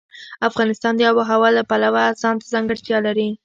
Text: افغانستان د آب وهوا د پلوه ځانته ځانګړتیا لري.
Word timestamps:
افغانستان 0.49 0.93
د 0.95 1.01
آب 1.09 1.15
وهوا 1.17 1.49
د 1.55 1.59
پلوه 1.69 2.03
ځانته 2.21 2.45
ځانګړتیا 2.53 2.97
لري. 3.07 3.29